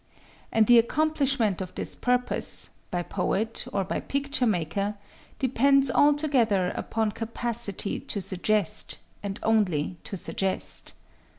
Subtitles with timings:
[0.51, 8.19] And the accomplishment of this purpose,—by poet or by picture maker,—depends altogether upon capacity to
[8.19, 10.95] suggest, and only to suggest.